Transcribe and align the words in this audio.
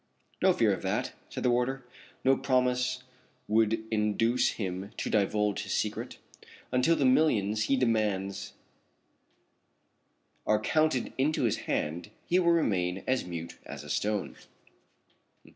"No 0.41 0.51
fear 0.51 0.73
of 0.73 0.81
that," 0.81 1.11
said 1.29 1.43
the 1.43 1.51
warder. 1.51 1.85
"No 2.23 2.35
promise 2.35 3.03
would 3.47 3.83
induce 3.91 4.53
him 4.53 4.89
to 4.97 5.11
divulge 5.11 5.61
his 5.61 5.75
secret. 5.75 6.17
Until 6.71 6.95
the 6.95 7.05
millions 7.05 7.65
he 7.65 7.75
demands 7.77 8.53
are 10.47 10.59
counted 10.59 11.13
into 11.19 11.43
his 11.43 11.57
hand 11.69 12.09
he 12.25 12.39
will 12.39 12.51
remain 12.51 13.03
as 13.05 13.25
mute 13.25 13.59
as 13.63 13.83
a 13.83 13.91
stone." 13.91 14.37